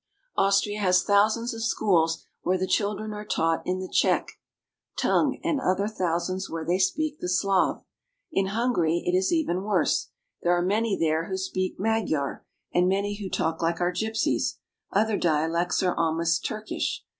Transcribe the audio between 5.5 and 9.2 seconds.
other thousands where they speak the Slav. In Hungary it